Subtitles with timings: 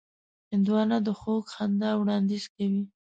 [0.51, 2.83] هندوانه د خوږ خندا وړاندیز کوي.